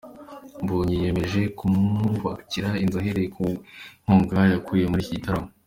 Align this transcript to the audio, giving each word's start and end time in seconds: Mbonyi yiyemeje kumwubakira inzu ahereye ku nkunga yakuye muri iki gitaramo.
Mbonyi 0.63 0.93
yiyemeje 0.95 1.41
kumwubakira 1.57 2.69
inzu 2.83 2.97
ahereye 3.01 3.27
ku 3.35 3.45
nkunga 4.03 4.39
yakuye 4.51 4.83
muri 4.87 5.01
iki 5.03 5.15
gitaramo. 5.17 5.47